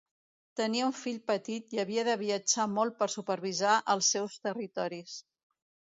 [0.59, 5.19] Tenia un fill petit i havia de viatjar molt per supervisar els seus territoris.